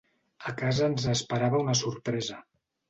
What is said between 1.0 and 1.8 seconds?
esperava una